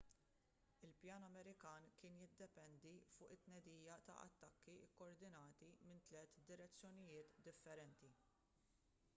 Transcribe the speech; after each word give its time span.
il-pjan 0.85 1.25
amerikan 1.25 1.83
kien 1.99 2.15
jiddependi 2.21 2.93
fuq 3.17 3.33
it-tnedija 3.35 3.99
ta' 4.09 4.17
attakki 4.29 4.75
kkoordinati 4.95 5.71
minn 5.91 6.03
tliet 6.09 6.43
direzzjonijiet 6.49 7.39
differenti 7.51 8.13